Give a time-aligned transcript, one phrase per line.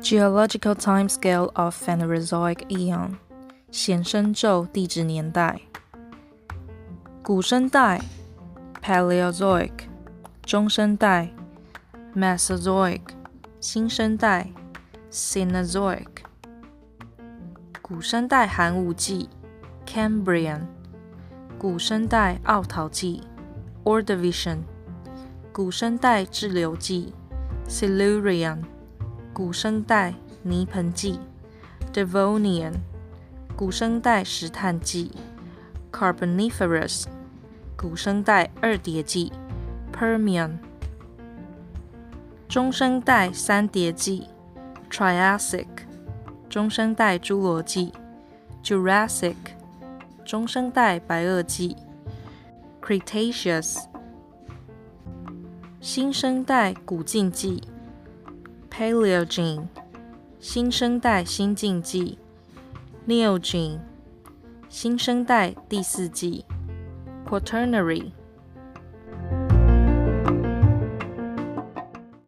[0.00, 3.16] Geological time scale of Phanerozoic Eon，
[3.72, 5.60] 显生昼地质年代。
[7.22, 8.00] 古生代
[8.80, 9.72] Paleozoic，
[10.42, 11.30] 中生代
[12.14, 13.00] Mesozoic，
[13.60, 14.52] 新生代
[15.10, 16.06] Cenozoic。
[17.82, 19.28] 古生代寒武纪
[19.84, 20.66] Cambrian，
[21.58, 23.22] 古生代奥陶纪
[23.82, 24.58] Ordovician，
[25.52, 27.12] 古生代志留纪
[27.68, 28.62] Silurian。
[29.33, 30.13] 古生代
[30.43, 31.17] 泥盆纪
[31.93, 32.73] Devonian，
[33.55, 35.11] 古生代石炭纪
[35.89, 37.05] Carboniferous，
[37.77, 39.31] 古生代二叠纪
[39.93, 40.57] Permian，
[42.49, 44.27] 中生代三叠纪
[44.89, 45.67] Triassic，
[46.49, 47.93] 中生代侏罗纪
[48.61, 49.35] Jurassic，
[50.25, 51.77] 中生代白垩纪
[52.81, 53.85] Cretaceous，
[55.79, 57.63] 新生代古近纪。
[58.81, 59.67] Paleogene，
[60.39, 62.17] 新生代新近纪
[63.07, 63.77] ；Neogene，
[64.69, 66.43] 新生代第四纪
[67.29, 68.11] ；Quaternary，